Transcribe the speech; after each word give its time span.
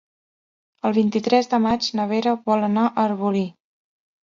El 0.89 0.95
vint-i-tres 0.95 1.51
de 1.51 1.59
maig 1.67 1.91
na 2.01 2.09
Vera 2.15 2.35
vol 2.51 2.67
anar 2.71 2.89
a 2.89 2.95
Arbolí. 3.07 3.47